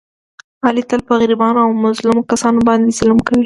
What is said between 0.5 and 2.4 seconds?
علي تل په غریبانو او مظلومو